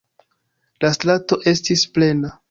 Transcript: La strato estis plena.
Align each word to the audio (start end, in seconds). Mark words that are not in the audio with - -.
La 0.85 0.89
strato 0.95 1.39
estis 1.53 1.83
plena. 1.99 2.33